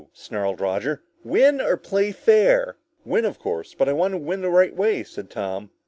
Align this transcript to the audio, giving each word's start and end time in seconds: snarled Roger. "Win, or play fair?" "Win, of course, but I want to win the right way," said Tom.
snarled 0.13 0.59
Roger. 0.59 1.03
"Win, 1.23 1.61
or 1.61 1.77
play 1.77 2.11
fair?" 2.11 2.75
"Win, 3.05 3.23
of 3.23 3.37
course, 3.37 3.75
but 3.75 3.87
I 3.87 3.93
want 3.93 4.13
to 4.13 4.17
win 4.17 4.41
the 4.41 4.49
right 4.49 4.75
way," 4.75 5.03
said 5.03 5.29
Tom. 5.29 5.69